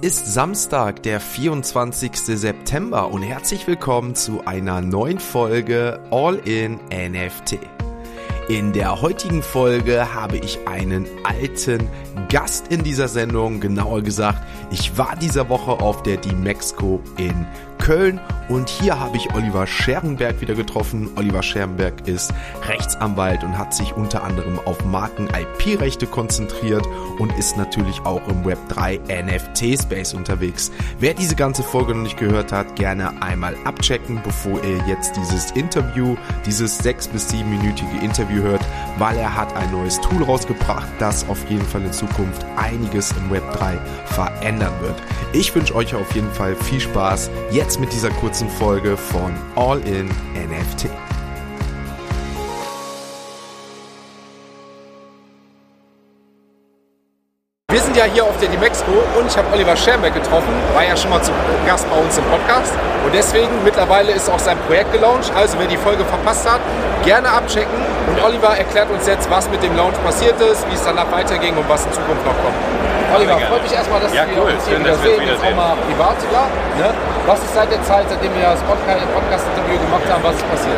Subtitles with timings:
[0.00, 2.12] ist Samstag, der 24.
[2.14, 7.58] September und herzlich willkommen zu einer neuen Folge All in NFT.
[8.48, 11.88] In der heutigen Folge habe ich einen alten
[12.28, 13.58] Gast in dieser Sendung.
[13.58, 14.38] Genauer gesagt,
[14.70, 17.44] ich war dieser Woche auf der D-Mexco in
[17.88, 18.20] Köln
[18.50, 21.08] und hier habe ich Oliver Scherenberg wieder getroffen.
[21.16, 22.34] Oliver Scherenberg ist
[22.66, 26.86] Rechtsanwalt und hat sich unter anderem auf Marken-IP-Rechte konzentriert
[27.18, 30.70] und ist natürlich auch im Web3 NFT-Space unterwegs.
[30.98, 35.50] Wer diese ganze Folge noch nicht gehört hat, gerne einmal abchecken, bevor ihr jetzt dieses
[35.52, 38.64] Interview, dieses sechs- bis siebenminütige Interview hört,
[38.98, 43.32] weil er hat ein neues Tool rausgebracht, das auf jeden Fall in Zukunft einiges im
[43.32, 45.02] Web3 verändern wird.
[45.32, 49.80] Ich wünsche euch auf jeden Fall viel Spaß jetzt mit dieser kurzen Folge von All
[49.86, 50.88] in NFT.
[57.88, 61.08] Sind ja hier auf der Dimexco und ich habe Oliver Schermbeck getroffen, war ja schon
[61.08, 61.32] mal zu
[61.66, 65.32] Gast bei uns im Podcast und deswegen mittlerweile ist auch sein Projekt gelauncht.
[65.34, 66.60] Also wer die Folge verpasst hat,
[67.02, 67.80] gerne abchecken
[68.12, 71.56] und Oliver erklärt uns jetzt, was mit dem Launch passiert ist, wie es danach weiterging
[71.56, 72.60] und was in Zukunft noch kommt.
[73.16, 74.52] Oliver, freut mich erstmal, dass Ja, wir cool.
[74.52, 76.44] uns hier Schön, wieder sehen, jetzt auch mal privat sogar.
[76.76, 76.92] Ne?
[77.24, 80.76] Was ist seit der Zeit, seitdem wir das Podcast- Podcast-Interview gemacht haben, was ist passiert?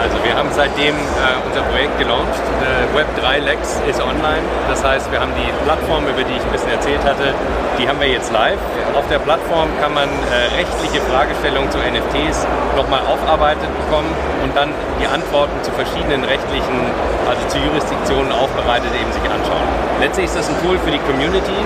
[0.00, 2.40] Also wir haben seitdem äh, unser Projekt gelauncht.
[2.64, 4.40] Äh, Web3 Lex ist online.
[4.68, 7.36] Das heißt, wir haben die Plattform, über die ich ein bisschen erzählt hatte,
[7.76, 8.60] die haben wir jetzt live.
[8.96, 14.08] Auf der Plattform kann man äh, rechtliche Fragestellungen zu NFTs nochmal aufarbeitet bekommen
[14.42, 16.80] und dann die Antworten zu verschiedenen rechtlichen,
[17.28, 19.68] also zu Jurisdiktionen aufbereitet eben sich anschauen.
[20.00, 21.60] Letztlich ist das ein Tool für die Community,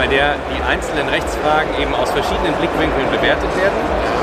[0.00, 3.76] bei der die einzelnen Rechtsfragen eben aus verschiedenen Blickwinkeln bewertet werden,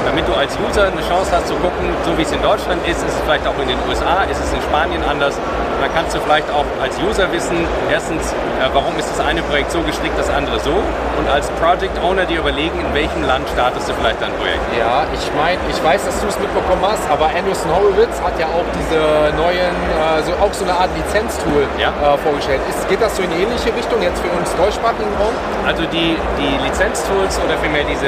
[0.06, 2.98] damit du als User eine Chance hast zu gucken, so wie es in Deutschland ist,
[3.04, 5.36] ist es vielleicht auch in den USA, ist es in Spanien anders.
[5.82, 7.58] Dann kannst du vielleicht auch als User wissen,
[7.90, 10.72] erstens, äh, warum ist das eine Projekt so gestrickt, das andere so
[11.18, 14.62] und als Project Owner dir überlegen, in welchem Land startest du vielleicht dein Projekt.
[14.78, 18.46] Ja, ich meine, ich weiß, dass du es mitbekommen hast, aber Anderson Horowitz hat ja
[18.54, 21.90] auch diese neuen, äh, so auch so eine Art Lizenztool Ja.
[21.90, 22.61] äh, vorgestellt.
[22.70, 25.34] Ist, geht das so in die ähnliche Richtung jetzt für uns deutschsprachigen Raum?
[25.66, 28.06] Also die, die Lizenztools oder vielmehr diese,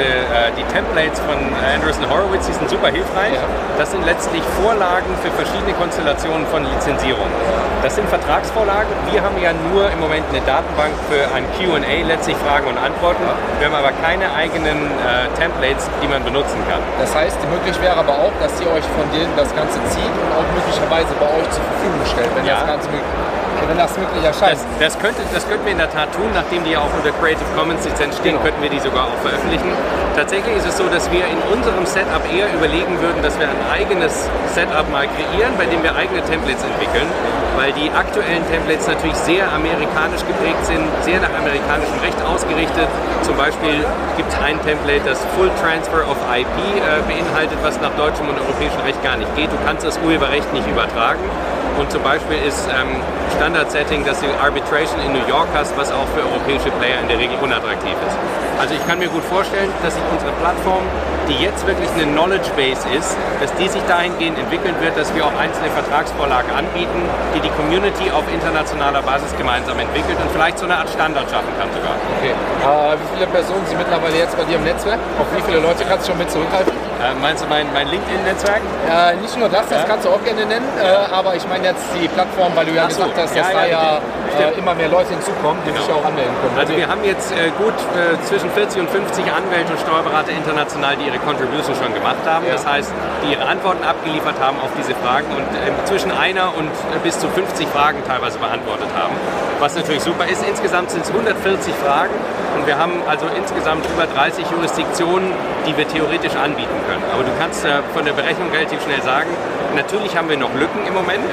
[0.58, 3.36] die Templates von äh, Andreessen Horowitz, die sind super hilfreich.
[3.76, 7.28] Das sind letztlich Vorlagen für verschiedene Konstellationen von Lizenzierung.
[7.82, 8.88] Das sind Vertragsvorlagen.
[9.12, 13.20] Wir haben ja nur im Moment eine Datenbank für ein Q&A, letztlich Fragen und Antworten.
[13.60, 16.80] Wir haben aber keine eigenen äh, Templates, die man benutzen kann.
[16.96, 20.30] Das heißt, möglich wäre aber auch, dass ihr euch von denen das Ganze zieht und
[20.32, 22.64] auch möglicherweise bei euch zur Verfügung stellt, wenn Ja.
[22.64, 23.12] das Ganze möglich,
[23.68, 24.58] wenn das möglich erscheint.
[24.78, 27.10] Das, das, könnte, das könnten wir in der Tat tun, nachdem die ja auch unter
[27.20, 28.44] Creative Commons Lizenz stehen, Genau.
[28.44, 29.70] könnten wir die sogar auch veröffentlichen.
[30.16, 33.62] Tatsächlich ist es so, dass wir in unserem Setup eher überlegen würden, dass wir ein
[33.72, 37.06] eigenes Setup mal kreieren, bei dem wir eigene Templates entwickeln,
[37.56, 42.86] weil die aktuellen Templates natürlich sehr amerikanisch geprägt sind, sehr nach amerikanischem Recht ausgerichtet.
[43.22, 43.82] Zum Beispiel
[44.16, 48.38] gibt es ein Template, das Full Transfer of IP äh, beinhaltet, was nach deutschem und
[48.38, 49.50] europäischem Recht gar nicht geht.
[49.50, 51.22] Du kannst das Urheberrecht nicht übertragen.
[51.78, 53.02] Und zum Beispiel ist ähm,
[53.36, 57.18] Standard-Setting, dass du Arbitration in New York hast, was auch für europäische Player in der
[57.18, 58.16] Regel unattraktiv ist.
[58.60, 60.84] Also ich kann mir gut vorstellen, dass sich unsere Plattform,
[61.28, 65.26] die jetzt wirklich eine Knowledge Base ist, dass die sich dahingehend entwickeln wird, dass wir
[65.26, 67.02] auch einzelne Vertragsvorlagen anbieten,
[67.34, 71.50] die die Community auf internationaler Basis gemeinsam entwickelt und vielleicht so eine Art Standard schaffen
[71.58, 71.98] kann sogar.
[72.22, 72.30] Okay.
[72.30, 75.00] Äh, wie viele Personen sind mittlerweile jetzt bei dir im Netzwerk?
[75.18, 76.83] Auf wie viele Leute kannst du schon mit zurückhalten?
[77.04, 78.62] Äh, meinst du mein, mein LinkedIn-Netzwerk?
[78.88, 79.84] Äh, nicht nur das, das Ja.
[79.86, 82.88] kannst du auch gerne nennen, äh, aber ich meine jetzt die Plattform, weil du ja
[82.88, 83.04] so.
[83.04, 84.00] gesagt hast, dass da ja,
[84.40, 86.00] äh, immer mehr Leute hinzukommen, die sich Genau.
[86.00, 86.56] auch anmelden können.
[86.58, 87.74] Also wir haben jetzt äh, gut
[88.24, 92.46] zwischen 40 und 50 Anwälte und Steuerberater international, die ihre Contribution schon gemacht haben.
[92.50, 92.90] Das heißt,
[93.22, 95.44] die ihre Antworten abgeliefert haben auf diese Fragen und
[95.86, 96.70] zwischen einer und
[97.02, 99.12] bis zu 50 Fragen teilweise beantwortet haben.
[99.60, 100.42] Was natürlich super ist.
[100.48, 102.14] Insgesamt sind es 140 Fragen
[102.56, 105.32] und wir haben also insgesamt über 30 Jurisdiktionen,
[105.66, 107.02] die wir theoretisch anbieten können.
[107.12, 109.30] Aber du kannst äh, von der Berechnung relativ schnell sagen,
[109.74, 111.24] natürlich haben wir noch Lücken im Moment.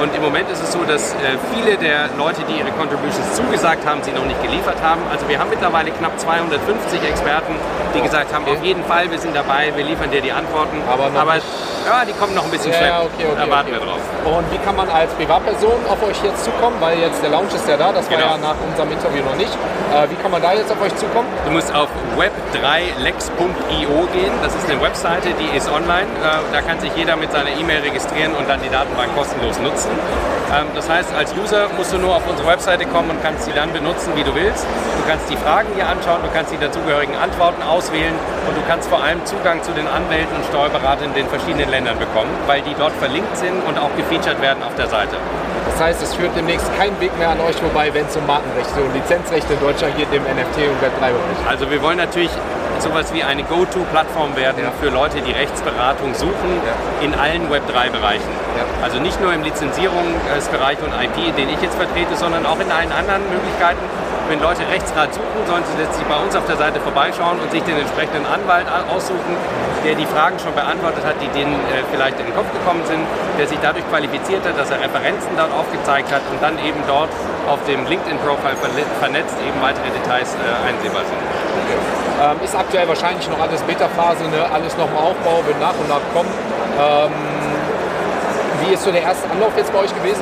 [0.00, 3.86] Und im Moment ist es so, dass äh, viele der Leute, die ihre Contributions zugesagt
[3.86, 5.00] haben, sie noch nicht geliefert haben.
[5.10, 7.54] Also wir haben mittlerweile knapp 250 Experten,
[7.94, 10.82] die gesagt haben, auf jeden Fall, wir sind dabei, wir liefern dir die Antworten.
[10.88, 11.46] Aber nicht-
[11.86, 13.10] ja, die kommen noch ein bisschen Ja, schleppend.
[13.16, 13.80] okay, okay, da warten okay.
[13.80, 14.36] wir drauf.
[14.38, 16.76] Und wie kann man als Privatperson auf euch jetzt zukommen?
[16.80, 18.32] Weil jetzt der Launch ist ja da, das war Genau.
[18.32, 19.50] ja nach unserem Interview noch nicht.
[19.94, 21.26] Äh, wie kann man da jetzt auf euch zukommen?
[21.46, 21.88] Du musst auf
[23.78, 24.32] web3lex.io gehen.
[24.42, 26.06] Das ist eine Webseite, die ist online.
[26.22, 29.90] Äh, Da kann sich jeder mit seiner E-Mail registrieren und dann die Datenbank kostenlos nutzen.
[30.54, 33.52] Ähm, Das heißt, als User musst du nur auf unsere Webseite kommen und kannst sie
[33.52, 34.64] dann benutzen, wie du willst.
[34.64, 38.14] Du kannst die Fragen dir anschauen, du kannst die dazugehörigen Antworten auswählen
[38.48, 41.98] und du kannst vor allem Zugang zu den Anwälten und Steuerberatern in den verschiedenen Ländern
[41.98, 45.16] bekommen, weil die dort verlinkt sind und auch gefeatured werden auf der Seite.
[45.72, 48.80] Das heißt, es führt demnächst kein Weg mehr an euch vorbei, wenn es um Markenrechte
[48.82, 51.40] und Lizenzrechte in Deutschland geht, im NFT und Web3-Bereich.
[51.48, 52.30] Also wir wollen natürlich
[52.80, 54.70] sowas wie eine Go-To-Plattform werden Ja.
[54.80, 57.04] für Leute, die Rechtsberatung suchen Ja.
[57.04, 58.30] in allen Web3-Bereichen.
[58.56, 58.64] Ja.
[58.84, 62.92] Also nicht nur im Lizenzierungsbereich und IP, den ich jetzt vertrete, sondern auch in allen
[62.92, 63.82] anderen Möglichkeiten.
[64.28, 67.62] Wenn Leute Rechtsrat suchen, sollen sie letztlich bei uns auf der Seite vorbeischauen und sich
[67.64, 69.32] den entsprechenden Anwalt aussuchen,
[69.86, 73.00] der die Fragen schon beantwortet hat, die denen äh, vielleicht in den Kopf gekommen sind,
[73.40, 77.08] der sich dadurch qualifiziert hat, dass er Referenzen dort aufgezeigt hat und dann eben dort
[77.48, 78.56] auf dem LinkedIn-Profile
[79.00, 81.24] vernetzt eben weitere Details äh, einsehbar sind.
[82.20, 84.44] Ähm, ist aktuell wahrscheinlich noch alles Beta-Phase, ne?
[84.52, 86.28] alles noch im Aufbau, wird nach und nach kommen.
[86.76, 87.12] Ähm,
[88.60, 90.20] wie ist so der erste Anlauf jetzt bei euch gewesen?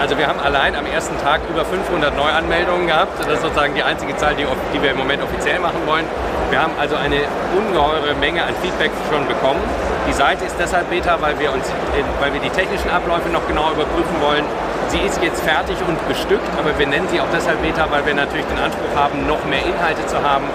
[0.00, 3.20] Also wir haben allein am ersten Tag über 500 Neuanmeldungen gehabt.
[3.20, 6.06] Das ist sozusagen die einzige Zahl, die, die wir im Moment offiziell machen wollen.
[6.48, 7.20] Wir haben also eine
[7.52, 9.60] ungeheure Menge an Feedback schon bekommen.
[10.08, 11.68] Die Seite ist deshalb Beta, weil wir, uns,
[12.20, 14.44] weil wir die technischen Abläufe noch genauer überprüfen wollen.
[14.88, 18.14] Sie ist jetzt fertig und bestückt, aber wir nennen sie auch deshalb Beta, weil wir
[18.14, 20.46] natürlich den Anspruch haben, noch mehr Inhalte zu haben.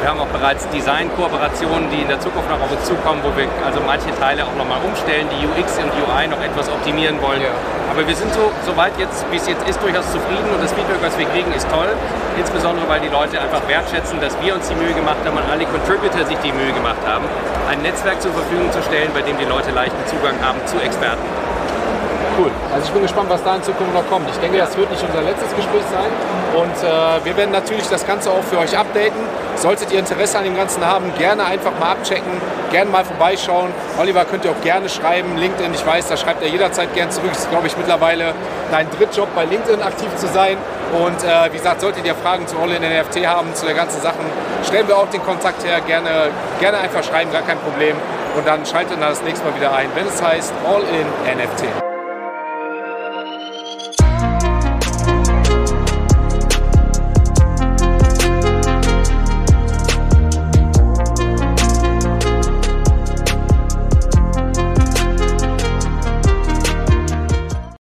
[0.00, 3.44] Wir haben auch bereits Design-Kooperationen, die in der Zukunft noch auf uns zukommen, wo wir
[3.60, 7.44] also manche Teile auch nochmal umstellen, die UX und UI noch etwas optimieren wollen.
[7.44, 7.52] Ja.
[7.92, 11.04] Aber wir sind so soweit jetzt, wie es jetzt ist, durchaus zufrieden und das Feedback,
[11.04, 11.92] was wir kriegen, ist toll.
[12.40, 15.68] Insbesondere, weil die Leute einfach wertschätzen, dass wir uns die Mühe gemacht haben und alle
[15.68, 17.28] Contributor sich die Mühe gemacht haben,
[17.68, 21.28] ein Netzwerk zur Verfügung zu stellen, bei dem die Leute leichten Zugang haben zu Experten.
[22.40, 22.50] Cool.
[22.72, 24.30] Also ich bin gespannt, was da in Zukunft noch kommt.
[24.30, 26.08] Ich denke, das wird nicht unser letztes Gespräch sein.
[26.56, 29.20] Und äh, wir werden natürlich das Ganze auch für euch updaten.
[29.56, 32.32] Solltet ihr Interesse an dem Ganzen haben, gerne einfach mal abchecken,
[32.70, 33.68] gerne mal vorbeischauen.
[33.98, 35.36] Oliver könnt ihr auch gerne schreiben.
[35.36, 37.28] LinkedIn, ich weiß, da schreibt er jederzeit gern zurück.
[37.30, 38.32] Das ist, glaube ich, mittlerweile
[38.70, 40.56] dein Drittjob bei LinkedIn aktiv zu sein.
[40.98, 44.00] Und äh, wie gesagt, solltet ihr Fragen zu All in NFT haben, zu der ganzen
[44.00, 44.24] Sachen,
[44.66, 45.82] stellen wir auch den Kontakt her.
[45.86, 47.96] Gerne, gerne einfach schreiben, gar kein Problem.
[48.34, 51.89] Und dann schaltet ihr das nächste Mal wieder ein, wenn es heißt All in NFT.